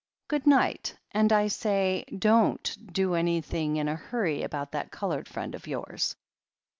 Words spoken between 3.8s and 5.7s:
a hurry about that coloured friend of